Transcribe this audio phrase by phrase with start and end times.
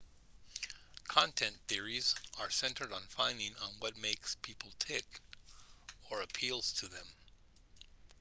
[1.07, 5.05] content theories are centered on finding what makes people tick
[6.09, 7.05] or appeals to them